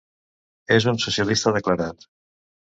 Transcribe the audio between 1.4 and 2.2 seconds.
declarat.